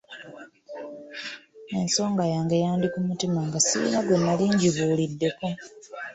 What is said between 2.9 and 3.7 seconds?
ku mutima nga